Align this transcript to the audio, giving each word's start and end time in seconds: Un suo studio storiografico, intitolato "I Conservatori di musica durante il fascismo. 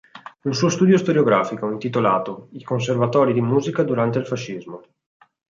Un 0.45 0.55
suo 0.55 0.69
studio 0.69 0.97
storiografico, 0.97 1.69
intitolato 1.69 2.47
"I 2.53 2.63
Conservatori 2.63 3.33
di 3.33 3.41
musica 3.41 3.83
durante 3.83 4.17
il 4.17 4.25
fascismo. 4.25 4.81